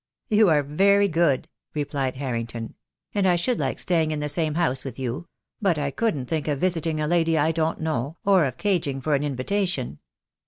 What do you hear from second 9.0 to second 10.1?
for an invitation."